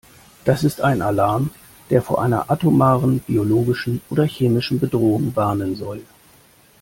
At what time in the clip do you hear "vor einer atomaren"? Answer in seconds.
2.01-3.19